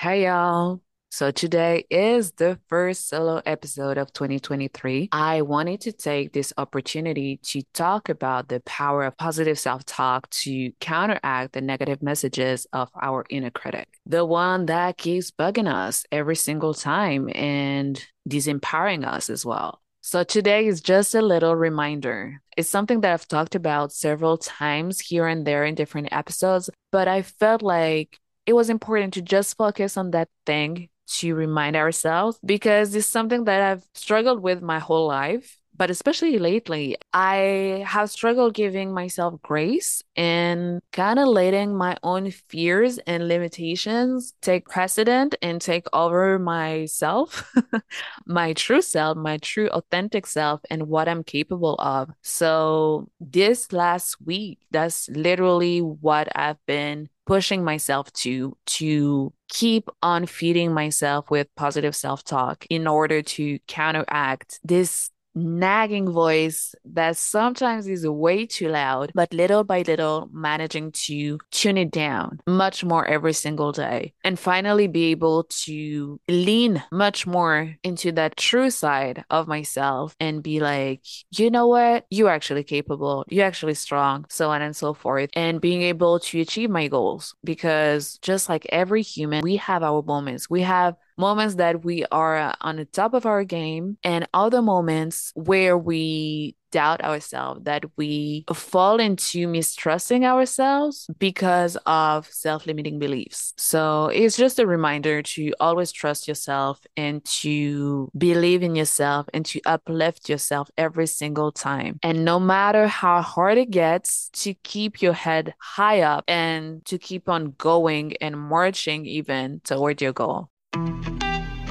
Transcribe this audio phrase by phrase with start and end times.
[0.00, 0.80] Hey, y'all.
[1.10, 5.08] So today is the first solo episode of 2023.
[5.10, 10.30] I wanted to take this opportunity to talk about the power of positive self talk
[10.30, 16.04] to counteract the negative messages of our inner critic, the one that keeps bugging us
[16.12, 19.82] every single time and disempowering us as well.
[20.00, 22.40] So today is just a little reminder.
[22.56, 27.08] It's something that I've talked about several times here and there in different episodes, but
[27.08, 32.38] I felt like it was important to just focus on that thing to remind ourselves
[32.44, 38.10] because it's something that I've struggled with my whole life but especially lately, I have
[38.10, 45.36] struggled giving myself grace and kind of letting my own fears and limitations take precedent
[45.40, 47.54] and take over myself,
[48.26, 52.10] my true self, my true authentic self, and what I'm capable of.
[52.22, 60.24] So, this last week, that's literally what I've been pushing myself to to keep on
[60.24, 68.06] feeding myself with positive self-talk in order to counteract this nagging voice that sometimes is
[68.06, 73.32] way too loud, but little by little managing to tune it down much more every
[73.32, 79.48] single day and finally be able to lean much more into that true side of
[79.48, 82.06] myself and be like, you know what?
[82.10, 83.24] You're actually capable.
[83.28, 85.30] You're actually strong, so on and so forth.
[85.34, 90.02] And being able to achieve my goals because just like every human, we have our
[90.02, 90.50] moments.
[90.50, 95.32] We have moments that we are on the top of our game and other moments
[95.34, 103.54] where we doubt ourselves, that we fall into mistrusting ourselves because of self limiting beliefs.
[103.56, 109.44] So it's just a reminder to always trust yourself and to believe in yourself and
[109.46, 111.98] to uplift yourself every single time.
[112.02, 116.98] And no matter how hard it gets, to keep your head high up and to
[116.98, 120.50] keep on going and marching even toward your goal.
[120.74, 121.27] Thank you.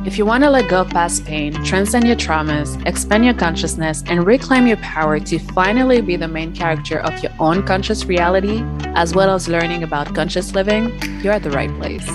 [0.07, 4.05] If you want to let go of past pain, transcend your traumas, expand your consciousness,
[4.07, 8.63] and reclaim your power to finally be the main character of your own conscious reality,
[8.95, 12.07] as well as learning about conscious living, you're at the right place.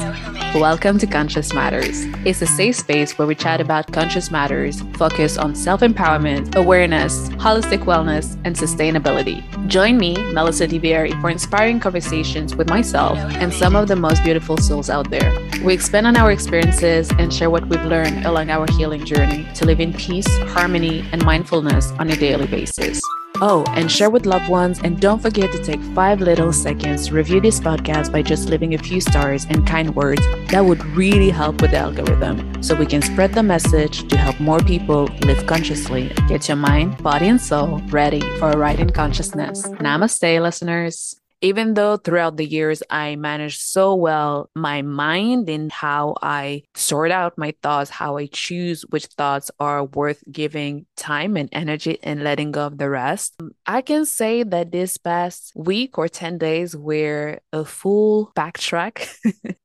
[0.54, 2.04] Welcome to Conscious Matters.
[2.26, 7.31] It's a safe space where we chat about conscious matters, focus on self empowerment, awareness,
[7.31, 9.42] holistic wellness, and sustainability.
[9.66, 10.78] Join me, Melissa D.
[10.78, 15.32] Barry, for inspiring conversations with myself and some of the most beautiful souls out there.
[15.64, 19.65] We expand on our experiences and share what we've learned along our healing journey to
[19.65, 23.00] live in peace, harmony, and mindfulness on a daily basis.
[23.44, 24.78] Oh, and share with loved ones.
[24.84, 28.75] And don't forget to take five little seconds to review this podcast by just leaving
[28.75, 30.22] a few stars and kind words.
[30.48, 34.38] That would really help with the algorithm so we can spread the message to help
[34.38, 36.12] more people live consciously.
[36.28, 39.66] Get your mind, body, and soul ready for a ride in consciousness.
[39.66, 46.14] Namaste, listeners even though throughout the years I managed so well my mind and how
[46.22, 51.48] I sort out my thoughts, how I choose which thoughts are worth giving time and
[51.52, 53.34] energy and letting go of the rest,
[53.66, 59.08] I can say that this past week or 10 days were a full backtrack,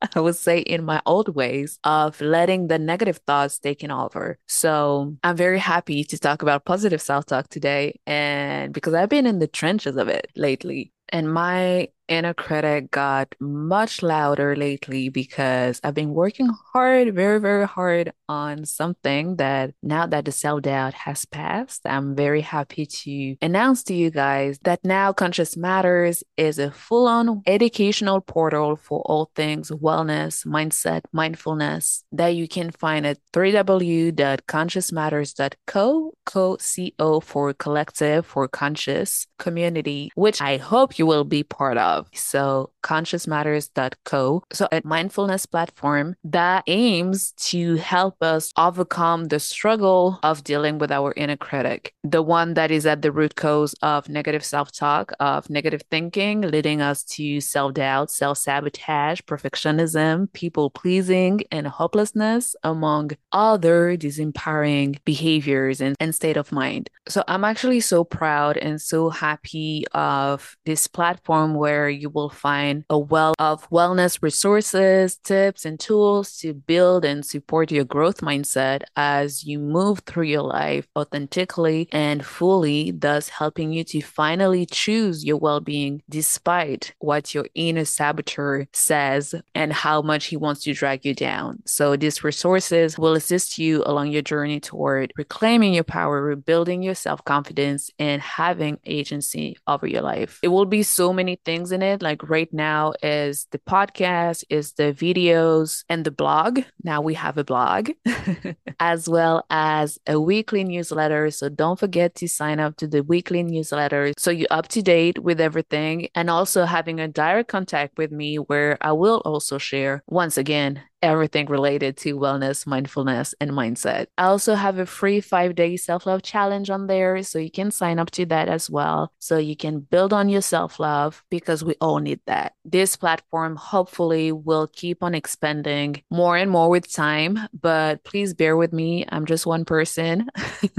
[0.15, 4.39] I would say, in my old ways of letting the negative thoughts taking over.
[4.47, 7.99] So I'm very happy to talk about positive self talk today.
[8.07, 10.91] And because I've been in the trenches of it lately.
[11.09, 17.67] And my inner critic got much louder lately because I've been working hard, very, very
[17.67, 23.35] hard on something that now that the self doubt has passed, I'm very happy to
[23.41, 29.01] announce to you guys that now Conscious Matters is a full on educational portal for
[29.01, 36.57] all things wellness, mindset, mindfulness that you can find at www.consciousmatters.co, co,
[36.97, 41.96] co for collective, for conscious community, which I hope you will be part of.
[42.13, 44.43] So consciousmatters.co.
[44.53, 50.91] So a mindfulness platform that aims to help us overcome the struggle of dealing with
[50.91, 55.49] our inner critic, the one that is at the root cause of negative self-talk, of
[55.49, 65.81] negative thinking, leading us to self-doubt, self-sabotage, perfectionism, people-pleasing, and hopelessness, among other disempowering behaviors
[65.81, 66.89] and, and state of mind.
[67.07, 72.83] So I'm actually so proud and so happy of this platform where you will find
[72.89, 78.83] a wealth of wellness resources, tips, and tools to build and support your growth mindset
[78.95, 85.23] as you move through your life authentically and fully, thus helping you to finally choose
[85.25, 90.73] your well being despite what your inner saboteur says and how much he wants to
[90.73, 91.61] drag you down.
[91.65, 96.95] So, these resources will assist you along your journey toward reclaiming your power, rebuilding your
[96.95, 100.39] self confidence, and having agency over your life.
[100.43, 102.01] It will be so many things it.
[102.01, 106.61] Like right now is the podcast, is the videos and the blog.
[106.83, 107.91] Now we have a blog
[108.79, 111.31] as well as a weekly newsletter.
[111.31, 115.19] So don't forget to sign up to the weekly newsletter so you're up to date
[115.19, 120.03] with everything and also having a direct contact with me where I will also share
[120.07, 124.07] once again everything related to wellness, mindfulness, and mindset.
[124.17, 127.23] I also have a free five day self love challenge on there.
[127.23, 129.11] So you can sign up to that as well.
[129.19, 132.53] So you can build on your self love because we all need that.
[132.65, 138.57] This platform hopefully will keep on expanding more and more with time, but please bear
[138.57, 139.05] with me.
[139.09, 140.27] I'm just one person,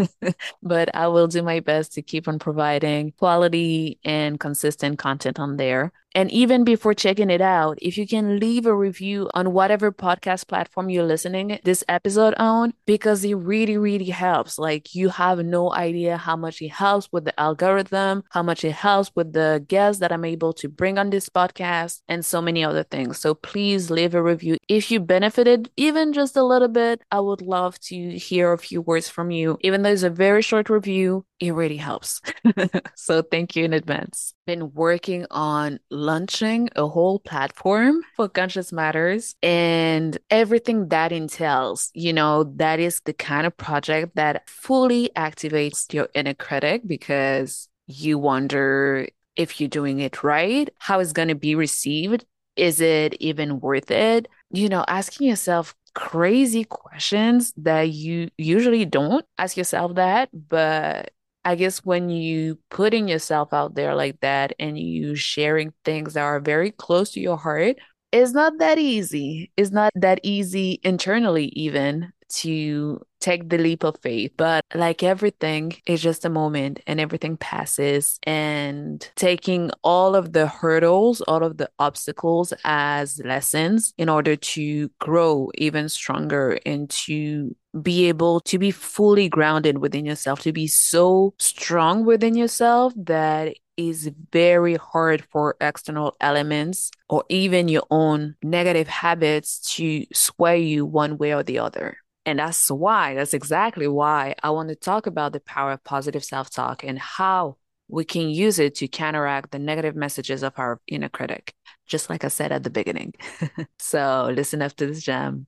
[0.63, 5.57] but I will do my best to keep on providing quality and consistent content on
[5.57, 5.93] there.
[6.15, 10.49] And even before checking it out, if you can leave a review on whatever podcast
[10.49, 14.59] platform you're listening this episode on, because it really, really helps.
[14.59, 18.73] Like you have no idea how much it helps with the algorithm, how much it
[18.73, 22.65] helps with the guests that I'm able to bring on this podcast, and so many
[22.65, 23.19] other things.
[23.19, 24.57] So please leave a review.
[24.69, 28.81] If you benefited even just a little bit, I would love to hear a few
[28.81, 29.59] words from you.
[29.61, 32.21] Even though it's a very short review, it really helps.
[32.97, 34.35] so thank you in advance.
[34.47, 41.91] Been working on launching a whole platform for Conscious Matters and everything that entails.
[41.95, 47.69] You know, that is the kind of project that fully activates your inner critic because
[47.87, 52.25] you wonder if you're doing it right, how it's going to be received.
[52.57, 54.29] Is it even worth it?
[54.51, 61.11] You know, asking yourself crazy questions that you usually don't ask yourself that, but
[61.45, 66.23] I guess when you putting yourself out there like that and you sharing things that
[66.23, 67.77] are very close to your heart,
[68.13, 69.51] it's not that easy.
[69.57, 74.33] It's not that easy internally, even to take the leap of faith.
[74.37, 78.19] But like everything, it's just a moment and everything passes.
[78.23, 84.91] And taking all of the hurdles, all of the obstacles as lessons in order to
[84.99, 90.67] grow even stronger and to be able to be fully grounded within yourself, to be
[90.67, 98.35] so strong within yourself that is very hard for external elements or even your own
[98.43, 101.99] negative habits to sway you one way or the other.
[102.27, 106.25] And that's why, that's exactly why I want to talk about the power of positive
[106.25, 107.57] self talk and how
[107.89, 111.55] we can use it to counteract the negative messages of our inner critic,
[111.87, 113.15] just like I said at the beginning.
[113.79, 115.47] so listen up to this gem.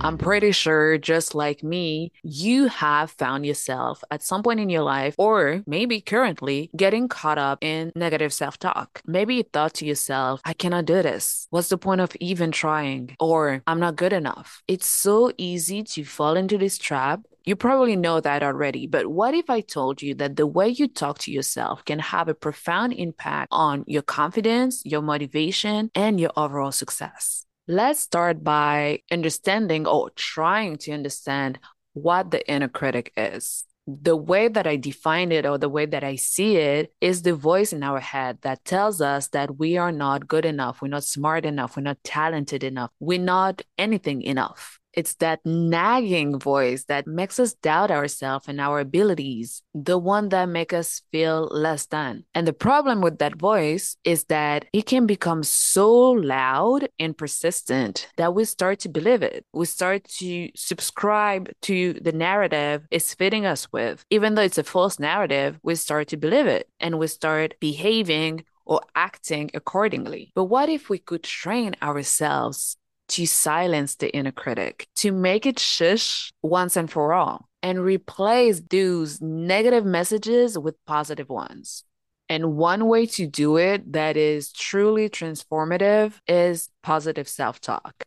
[0.00, 4.82] I'm pretty sure, just like me, you have found yourself at some point in your
[4.82, 9.02] life, or maybe currently, getting caught up in negative self talk.
[9.06, 11.48] Maybe you thought to yourself, I cannot do this.
[11.50, 13.16] What's the point of even trying?
[13.18, 14.62] Or I'm not good enough.
[14.68, 19.32] It's so easy to fall into this trap you probably know that already, but what
[19.32, 22.92] if I told you that the way you talk to yourself can have a profound
[22.92, 27.46] impact on your confidence, your motivation, and your overall success?
[27.70, 31.58] Let's start by understanding or trying to understand
[31.92, 33.66] what the inner critic is.
[33.86, 37.34] The way that I define it or the way that I see it is the
[37.34, 41.04] voice in our head that tells us that we are not good enough, we're not
[41.04, 44.77] smart enough, we're not talented enough, we're not anything enough.
[44.92, 50.48] It's that nagging voice that makes us doubt ourselves and our abilities, the one that
[50.48, 52.24] makes us feel less than.
[52.34, 58.08] And the problem with that voice is that it can become so loud and persistent
[58.16, 59.44] that we start to believe it.
[59.52, 64.04] We start to subscribe to the narrative it's fitting us with.
[64.10, 68.44] Even though it's a false narrative, we start to believe it and we start behaving
[68.64, 70.32] or acting accordingly.
[70.34, 72.76] But what if we could train ourselves
[73.08, 78.60] to silence the inner critic, to make it shush once and for all, and replace
[78.60, 81.84] those negative messages with positive ones.
[82.28, 88.04] And one way to do it that is truly transformative is positive self talk.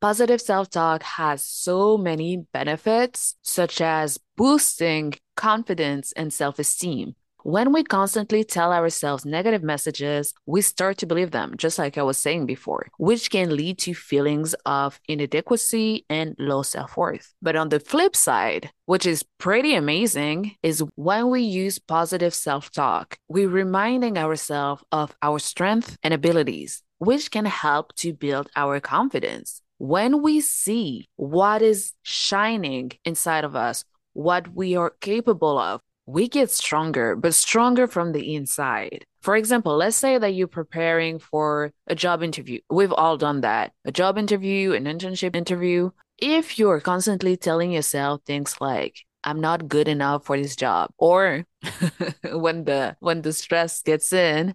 [0.00, 7.14] Positive self talk has so many benefits, such as boosting confidence and self esteem,
[7.44, 12.02] when we constantly tell ourselves negative messages, we start to believe them, just like I
[12.02, 17.34] was saying before, which can lead to feelings of inadequacy and low self worth.
[17.42, 22.70] But on the flip side, which is pretty amazing, is when we use positive self
[22.70, 28.80] talk, we're reminding ourselves of our strength and abilities, which can help to build our
[28.80, 29.60] confidence.
[29.76, 33.84] When we see what is shining inside of us,
[34.14, 39.04] what we are capable of, we get stronger, but stronger from the inside.
[39.22, 42.60] For example, let's say that you're preparing for a job interview.
[42.68, 45.90] We've all done that a job interview, an internship interview.
[46.18, 50.90] If you're constantly telling yourself things like, I'm not good enough for this job.
[50.98, 51.44] Or
[52.32, 54.54] when the when the stress gets in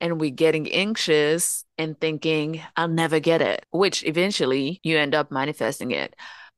[0.00, 5.30] and we're getting anxious and thinking, I'll never get it, which eventually you end up
[5.30, 6.14] manifesting it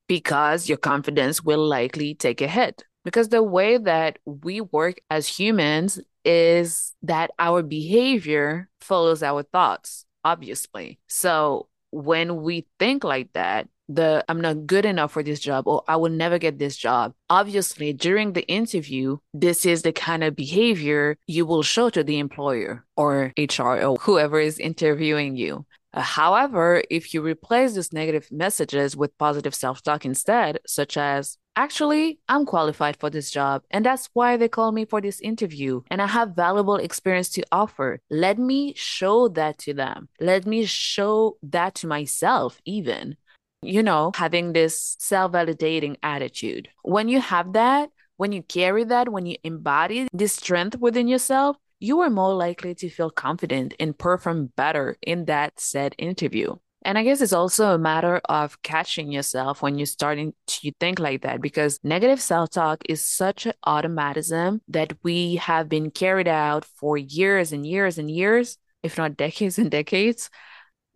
[0.08, 2.82] because your confidence will likely take a hit.
[3.04, 10.04] Because the way that we work as humans is that our behavior follows our thoughts,
[10.24, 10.98] obviously.
[11.06, 15.82] So when we think like that, the I'm not good enough for this job or
[15.88, 17.12] I will never get this job.
[17.28, 22.18] Obviously, during the interview, this is the kind of behavior you will show to the
[22.18, 25.66] employer or HR or whoever is interviewing you.
[25.92, 31.36] Uh, however, if you replace these negative messages with positive self talk instead, such as,
[31.56, 35.82] Actually, I'm qualified for this job, and that's why they called me for this interview.
[35.90, 38.00] And I have valuable experience to offer.
[38.08, 40.08] Let me show that to them.
[40.20, 43.16] Let me show that to myself, even.
[43.62, 46.68] You know, having this self validating attitude.
[46.82, 51.56] When you have that, when you carry that, when you embody this strength within yourself,
[51.78, 56.56] you are more likely to feel confident and perform better in that said interview.
[56.82, 60.98] And I guess it's also a matter of catching yourself when you're starting to think
[60.98, 66.28] like that, because negative self talk is such an automatism that we have been carried
[66.28, 70.30] out for years and years and years, if not decades and decades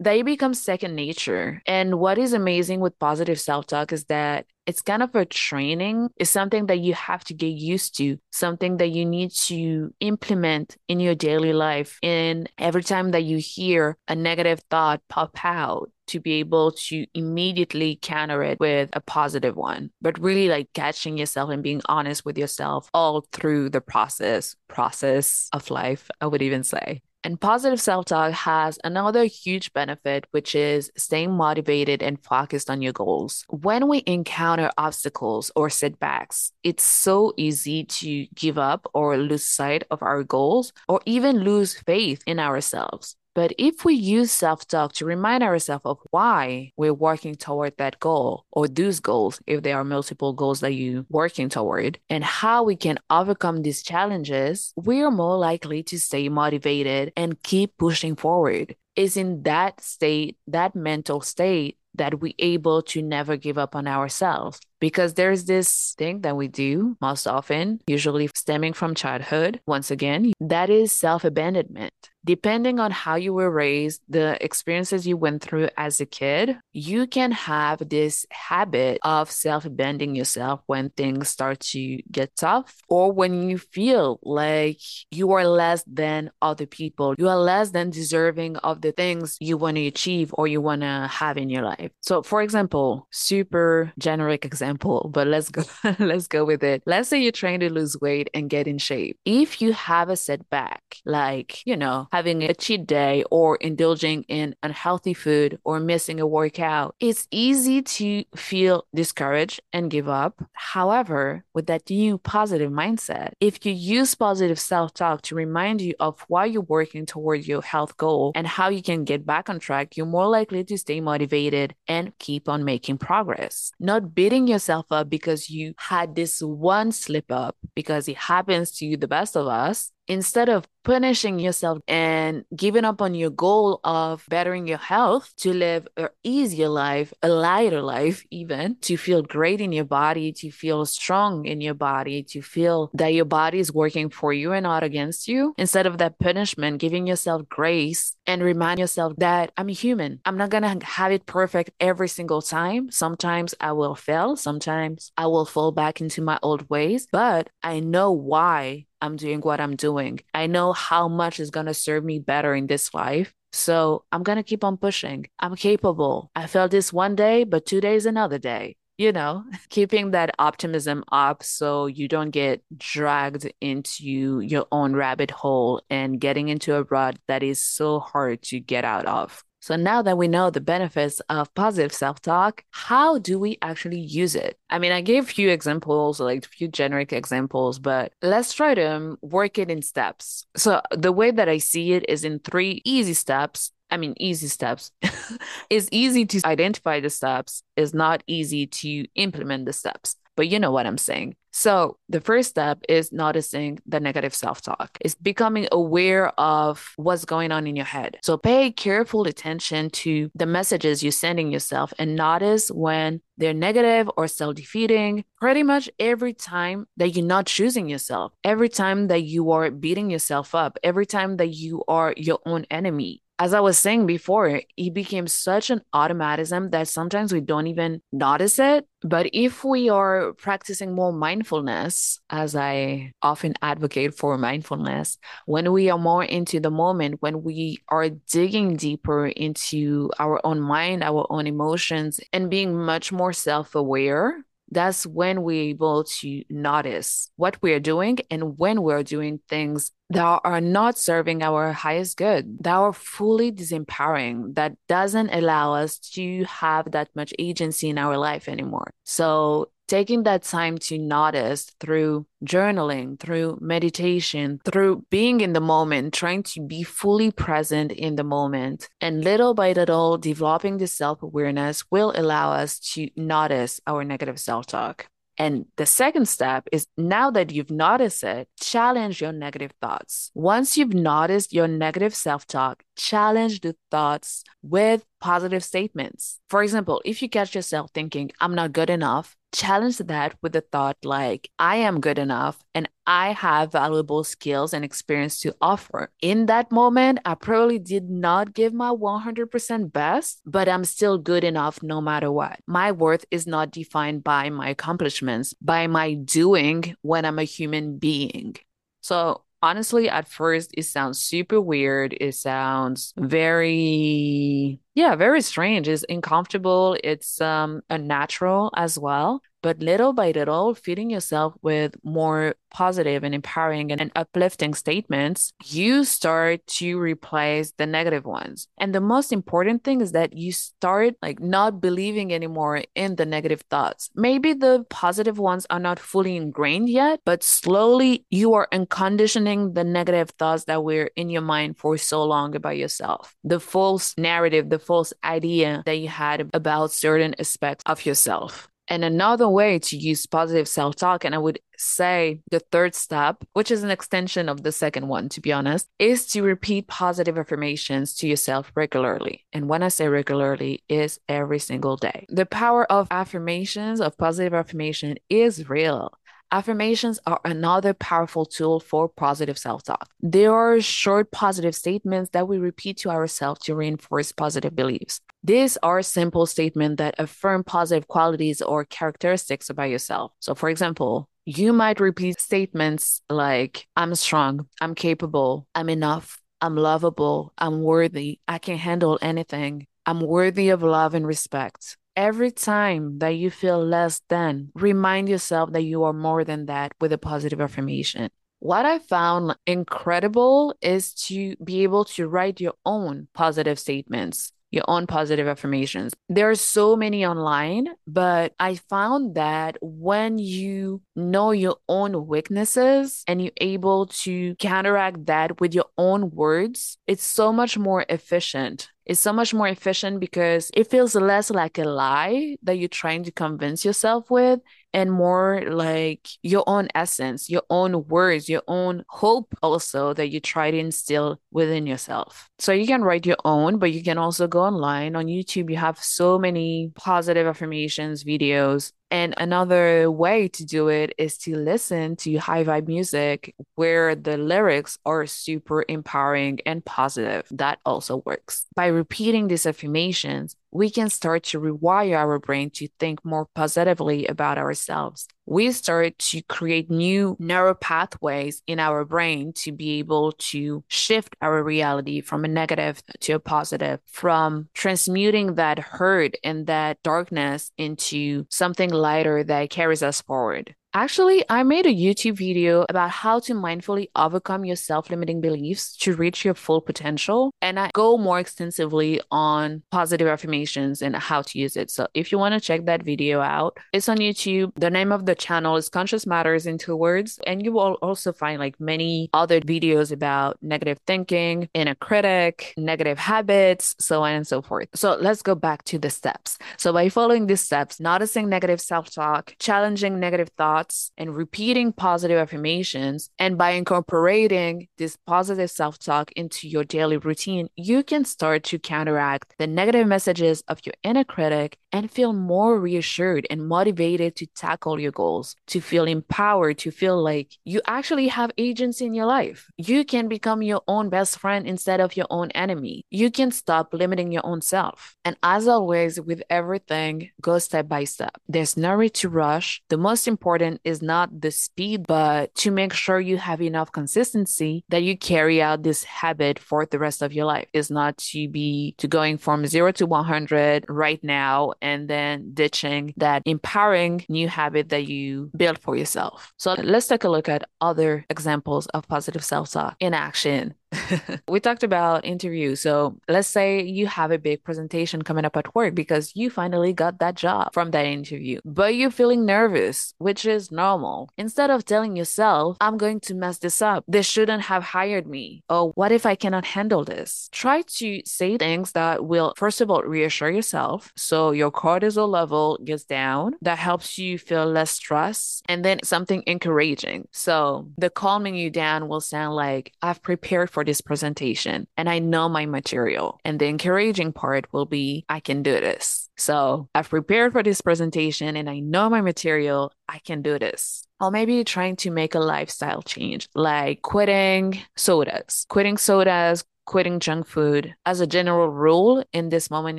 [0.00, 1.62] they become second nature.
[1.66, 6.08] And what is amazing with positive self talk is that it's kind of a training,
[6.16, 10.76] it's something that you have to get used to, something that you need to implement
[10.88, 11.98] in your daily life.
[12.02, 17.06] And every time that you hear a negative thought pop out, to be able to
[17.14, 22.24] immediately counter it with a positive one, but really like catching yourself and being honest
[22.24, 27.00] with yourself all through the process, process of life, I would even say.
[27.24, 32.82] And positive self talk has another huge benefit, which is staying motivated and focused on
[32.82, 33.46] your goals.
[33.48, 39.84] When we encounter obstacles or setbacks, it's so easy to give up or lose sight
[39.90, 43.16] of our goals or even lose faith in ourselves.
[43.34, 47.98] But if we use self talk to remind ourselves of why we're working toward that
[47.98, 52.62] goal or those goals, if there are multiple goals that you're working toward, and how
[52.62, 58.14] we can overcome these challenges, we are more likely to stay motivated and keep pushing
[58.14, 58.76] forward.
[58.94, 63.86] Is in that state, that mental state, that we're able to never give up on
[63.86, 64.60] ourselves.
[64.84, 70.34] Because there's this thing that we do most often, usually stemming from childhood, once again,
[70.40, 75.68] that is self abandonment depending on how you were raised, the experiences you went through
[75.76, 81.60] as a kid, you can have this habit of self bending yourself when things start
[81.60, 87.14] to get tough or when you feel like you are less than other people.
[87.18, 90.80] You are less than deserving of the things you want to achieve or you want
[90.80, 91.90] to have in your life.
[92.00, 95.62] So, for example, super generic example, but let's go
[95.98, 96.82] let's go with it.
[96.86, 99.18] Let's say you're trying to lose weight and get in shape.
[99.24, 104.54] If you have a setback, like, you know, having a cheat day or indulging in
[104.62, 110.42] unhealthy food or missing a workout, it's easy to feel discouraged and give up.
[110.52, 115.94] However, with that new positive mindset, if you use positive self talk to remind you
[116.00, 119.58] of why you're working toward your health goal and how you can get back on
[119.58, 123.72] track, you're more likely to stay motivated and keep on making progress.
[123.78, 128.86] Not beating yourself up because you had this one slip up, because it happens to
[128.86, 133.80] you, the best of us, instead of punishing yourself and giving up on your goal
[133.84, 139.22] of bettering your health to live an easier life, a lighter life, even to feel
[139.22, 143.58] great in your body, to feel strong in your body, to feel that your body
[143.58, 145.54] is working for you and not against you.
[145.56, 150.20] Instead of that punishment, giving yourself grace and remind yourself that I'm human.
[150.26, 152.90] I'm not going to have it perfect every single time.
[152.90, 154.36] Sometimes I will fail.
[154.36, 159.40] Sometimes I will fall back into my old ways, but I know why I'm doing
[159.42, 160.20] what I'm doing.
[160.32, 163.34] I know how much is going to serve me better in this life.
[163.52, 165.26] So I'm going to keep on pushing.
[165.38, 166.30] I'm capable.
[166.34, 168.76] I felt this one day, but two days another day.
[168.96, 175.30] You know, keeping that optimism up so you don't get dragged into your own rabbit
[175.30, 179.44] hole and getting into a rut that is so hard to get out of.
[179.64, 183.98] So now that we know the benefits of positive self talk, how do we actually
[183.98, 184.58] use it?
[184.68, 188.74] I mean, I gave a few examples, like a few generic examples, but let's try
[188.74, 190.44] to um, work it in steps.
[190.54, 194.48] So the way that I see it is in three easy steps I mean, easy
[194.48, 194.90] steps.
[195.70, 200.16] it's easy to identify the steps, it's not easy to implement the steps.
[200.36, 201.36] But you know what I'm saying.
[201.56, 207.24] So, the first step is noticing the negative self talk, is becoming aware of what's
[207.24, 208.18] going on in your head.
[208.24, 214.10] So, pay careful attention to the messages you're sending yourself and notice when they're negative
[214.16, 219.22] or self defeating pretty much every time that you're not choosing yourself, every time that
[219.22, 223.60] you are beating yourself up, every time that you are your own enemy as I
[223.60, 228.86] was saying before, it became such an automatism that sometimes we don't even notice it.
[229.02, 235.90] But if we are practicing more mindfulness, as I often advocate for mindfulness, when we
[235.90, 241.26] are more into the moment, when we are digging deeper into our own mind, our
[241.28, 244.42] own emotions, and being much more self aware,
[244.74, 250.40] that's when we're able to notice what we're doing and when we're doing things that
[250.44, 256.44] are not serving our highest good, that are fully disempowering, that doesn't allow us to
[256.44, 258.90] have that much agency in our life anymore.
[259.04, 266.14] So taking that time to notice through journaling, through meditation, through being in the moment,
[266.14, 271.22] trying to be fully present in the moment, and little by little developing the self
[271.22, 275.06] awareness will allow us to notice our negative self talk.
[275.36, 280.30] And the second step is now that you've noticed it, challenge your negative thoughts.
[280.34, 286.38] Once you've noticed your negative self talk, challenge the thoughts with positive statements.
[286.48, 290.60] For example, if you catch yourself thinking, I'm not good enough, challenge that with the
[290.60, 296.10] thought like, I am good enough and I have valuable skills and experience to offer.
[296.20, 301.44] In that moment, I probably did not give my 100% best, but I'm still good
[301.44, 302.58] enough no matter what.
[302.66, 307.98] My worth is not defined by my accomplishments, by my doing when I'm a human
[307.98, 308.56] being.
[309.02, 312.16] So honestly, at first, it sounds super weird.
[312.20, 315.88] It sounds very, yeah, very strange.
[315.88, 316.96] It's uncomfortable.
[317.02, 319.42] It's um unnatural as well.
[319.64, 326.04] But little by little, feeding yourself with more positive and empowering and, uplifting statements, you
[326.04, 328.68] start to replace the negative ones.
[328.76, 333.24] And the most important thing is that you start like not believing anymore in the
[333.24, 334.10] negative thoughts.
[334.14, 339.84] Maybe the positive ones are not fully ingrained yet, but slowly you are unconditioning the
[339.84, 343.34] negative thoughts that were in your mind for so long about yourself.
[343.44, 348.68] The false narrative, the false idea that you had about certain aspects of yourself.
[348.88, 353.44] And another way to use positive self talk, and I would say the third step,
[353.52, 357.38] which is an extension of the second one, to be honest, is to repeat positive
[357.38, 359.44] affirmations to yourself regularly.
[359.52, 362.26] And when I say regularly, is every single day.
[362.28, 366.12] The power of affirmations, of positive affirmation, is real.
[366.54, 370.08] Affirmations are another powerful tool for positive self talk.
[370.22, 375.20] They are short positive statements that we repeat to ourselves to reinforce positive beliefs.
[375.42, 380.30] These are simple statements that affirm positive qualities or characteristics about yourself.
[380.38, 386.76] So, for example, you might repeat statements like, I'm strong, I'm capable, I'm enough, I'm
[386.76, 391.96] lovable, I'm worthy, I can handle anything, I'm worthy of love and respect.
[392.16, 396.92] Every time that you feel less than, remind yourself that you are more than that
[397.00, 398.30] with a positive affirmation.
[398.60, 404.84] What I found incredible is to be able to write your own positive statements your
[404.88, 406.12] own positive affirmations.
[406.28, 413.22] There are so many online, but I found that when you know your own weaknesses
[413.28, 418.90] and you're able to counteract that with your own words, it's so much more efficient
[419.06, 423.22] it's so much more efficient because it feels less like a lie that you're trying
[423.24, 424.60] to convince yourself with
[424.94, 430.38] and more like your own essence, your own words, your own hope also that you
[430.40, 432.48] try to instill within yourself.
[432.60, 435.68] So you can write your own, but you can also go online on YouTube.
[435.68, 441.56] You have so many positive affirmations videos and another way to do it is to
[441.56, 447.46] listen to high vibe music where the lyrics are super empowering and positive.
[447.52, 448.66] That also works.
[448.74, 454.26] By repeating these affirmations, we can start to rewire our brain to think more positively
[454.26, 455.28] about ourselves.
[455.46, 461.36] We start to create new neural pathways in our brain to be able to shift
[461.40, 467.70] our reality from a negative to a positive, from transmuting that hurt and that darkness
[467.78, 470.74] into something lighter that carries us forward.
[470.96, 475.96] Actually, I made a YouTube video about how to mindfully overcome your self limiting beliefs
[475.96, 477.52] to reach your full potential.
[477.60, 481.90] And I go more extensively on positive affirmations and how to use it.
[481.90, 484.70] So if you want to check that video out, it's on YouTube.
[484.76, 487.40] The name of the channel is Conscious Matters in Two Words.
[487.44, 493.18] And you will also find like many other videos about negative thinking, inner critic, negative
[493.18, 494.90] habits, so on and so forth.
[494.94, 496.56] So let's go back to the steps.
[496.78, 501.92] So by following these steps, noticing negative self talk, challenging negative thoughts, thoughts and repeating
[501.92, 503.30] positive affirmations.
[503.38, 508.78] And by incorporating this positive self talk into your daily routine, you can start to
[508.78, 514.46] counteract the negative messages of your inner critic and feel more reassured and motivated to
[514.46, 519.26] tackle your goals, to feel empowered, to feel like you actually have agency in your
[519.26, 519.70] life.
[519.76, 523.06] You can become your own best friend instead of your own enemy.
[523.10, 525.16] You can stop limiting your own self.
[525.24, 528.36] And as always, with everything, go step by step.
[528.48, 529.80] There's no need to rush.
[529.88, 534.84] The most important is not the speed, but to make sure you have enough consistency
[534.88, 537.68] that you carry out this habit for the rest of your life.
[537.72, 543.14] Is not to be to going from zero to 100 right now and then ditching
[543.16, 546.52] that empowering new habit that you built for yourself.
[546.56, 550.74] So let's take a look at other examples of positive self talk in action
[551.48, 552.80] we talked about interviews.
[552.80, 556.92] So let's say you have a big presentation coming up at work because you finally
[556.92, 561.30] got that job from that interview, but you're feeling nervous, which is normal.
[561.36, 565.62] Instead of telling yourself, I'm going to mess this up, they shouldn't have hired me,
[565.68, 567.48] or what if I cannot handle this?
[567.52, 572.78] Try to say things that will, first of all, reassure yourself so your cortisol level
[572.84, 573.54] gets down.
[573.62, 577.28] That helps you feel less stress, and then something encouraging.
[577.32, 582.18] So the calming you down will sound like, I've prepared for this presentation and I
[582.18, 583.40] know my material.
[583.44, 586.28] And the encouraging part will be, I can do this.
[586.36, 589.92] So I've prepared for this presentation and I know my material.
[590.08, 591.06] I can do this.
[591.20, 597.46] Or maybe trying to make a lifestyle change, like quitting sodas, quitting sodas, quitting junk
[597.46, 599.98] food as a general rule in this moment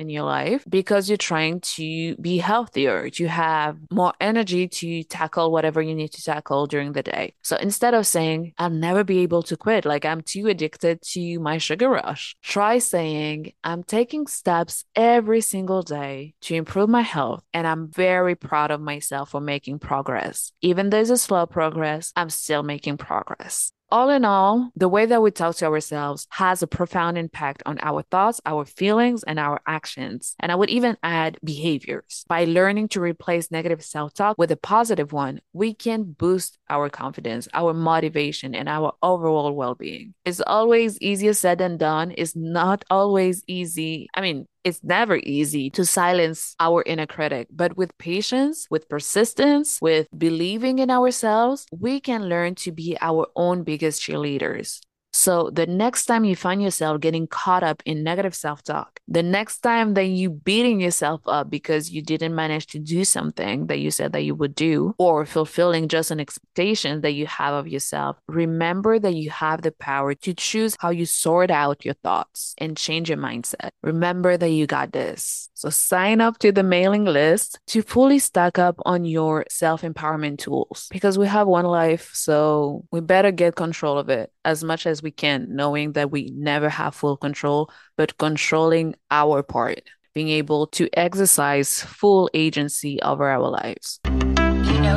[0.00, 5.50] in your life because you're trying to be healthier, to have more energy to tackle
[5.50, 7.34] whatever you need to tackle during the day.
[7.42, 11.38] So instead of saying, I'll never be able to quit, like I'm too addicted to
[11.40, 17.44] my sugar rush, try saying, I'm taking steps every single day to improve my health
[17.52, 20.52] and I'm very proud of myself for making progress.
[20.62, 23.72] Even though it's a slow progress, I'm still making progress.
[23.88, 27.78] All in all, the way that we talk to ourselves has a profound impact on
[27.82, 30.34] our thoughts, our feelings, and our actions.
[30.40, 32.24] And I would even add behaviors.
[32.28, 36.90] By learning to replace negative self talk with a positive one, we can boost our
[36.90, 40.14] confidence, our motivation, and our overall well being.
[40.24, 42.12] It's always easier said than done.
[42.16, 44.08] It's not always easy.
[44.14, 49.80] I mean, it's never easy to silence our inner critic, but with patience, with persistence,
[49.80, 54.80] with believing in ourselves, we can learn to be our own biggest cheerleaders.
[55.26, 59.24] So the next time you find yourself getting caught up in negative self talk, the
[59.24, 63.80] next time that you beating yourself up because you didn't manage to do something that
[63.80, 67.66] you said that you would do or fulfilling just an expectation that you have of
[67.66, 72.54] yourself, remember that you have the power to choose how you sort out your thoughts
[72.58, 73.70] and change your mindset.
[73.82, 75.50] Remember that you got this.
[75.54, 80.38] So sign up to the mailing list to fully stack up on your self empowerment
[80.38, 82.10] tools because we have one life.
[82.14, 86.30] So we better get control of it as much as we can, knowing that we
[86.34, 89.82] never have full control, but controlling our part,
[90.14, 94.00] being able to exercise full agency over our lives.
[94.06, 94.96] You know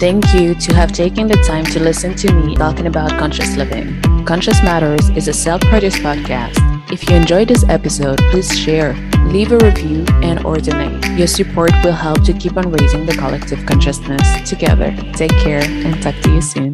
[0.00, 4.00] Thank you to have taken the time to listen to me talking about conscious living.
[4.24, 6.56] Conscious Matters is a self produced podcast.
[6.90, 8.94] If you enjoyed this episode, please share,
[9.26, 11.04] leave a review, and or donate.
[11.18, 14.96] Your support will help to keep on raising the collective consciousness together.
[15.12, 16.72] Take care and talk to you soon.